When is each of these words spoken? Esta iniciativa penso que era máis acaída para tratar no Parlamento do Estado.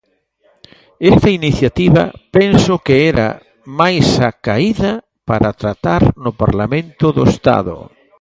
Esta 1.11 1.29
iniciativa 1.39 2.03
penso 2.37 2.73
que 2.85 2.95
era 3.11 3.27
máis 3.79 4.05
acaída 4.31 4.91
para 5.29 5.55
tratar 5.61 6.01
no 6.23 6.31
Parlamento 6.41 7.05
do 7.17 7.23
Estado. 7.33 7.75